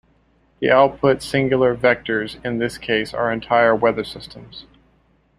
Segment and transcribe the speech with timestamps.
[0.61, 4.65] The output singular vectors in this case are entire weather systems.